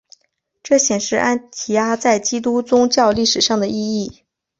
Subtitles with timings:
[0.63, 4.23] 这显示安提阿在基督宗教历史上的意义。